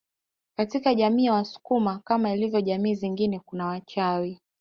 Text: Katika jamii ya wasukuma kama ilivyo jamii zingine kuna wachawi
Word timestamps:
Katika 0.57 0.93
jamii 0.95 1.25
ya 1.25 1.33
wasukuma 1.33 1.99
kama 1.99 2.33
ilivyo 2.33 2.61
jamii 2.61 2.95
zingine 2.95 3.39
kuna 3.39 3.65
wachawi 3.65 4.39